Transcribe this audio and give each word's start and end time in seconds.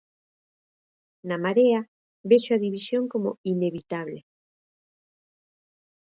Na 1.27 1.37
Marea 1.45 1.81
vexo 2.29 2.51
a 2.53 2.61
división 2.65 3.03
como 3.13 3.29
inevitable. 3.53 4.19